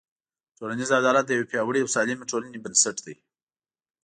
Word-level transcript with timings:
ټولنیز 0.57 0.89
عدالت 1.01 1.25
د 1.27 1.31
یوې 1.35 1.49
پیاوړې 1.51 1.79
او 1.81 1.91
سالمې 1.95 2.25
ټولنې 2.31 2.59
بنسټ 2.65 2.97
دی. 3.05 3.15